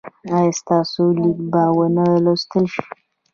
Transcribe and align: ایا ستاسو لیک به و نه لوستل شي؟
ایا 0.35 0.53
ستاسو 0.59 1.03
لیک 1.21 1.39
به 1.51 1.63
و 1.75 1.79
نه 1.95 2.05
لوستل 2.23 2.65
شي؟ 2.73 2.83